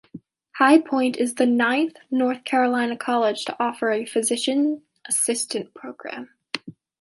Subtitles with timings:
[0.55, 6.29] High Point is the ninth North Carolina college to offer a physician assistant program.